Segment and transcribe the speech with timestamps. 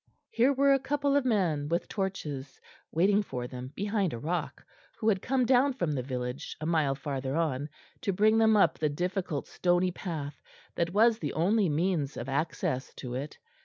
[0.31, 2.59] Here were a couple of men with torches,
[2.91, 4.65] waiting for them behind a rock,
[4.97, 7.69] who had come down from the village, a mile farther on,
[8.01, 10.41] to bring them up the difficult stony path
[10.73, 13.37] that was the only means of access to it.